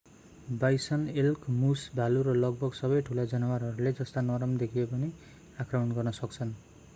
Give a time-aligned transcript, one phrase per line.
[0.61, 5.11] bison elk moose भालु र लगभग सबै ठूला जनावरहरूले जस्ता नरम देखिए पनि
[5.59, 6.57] आक्रमण गर्न सक्छन्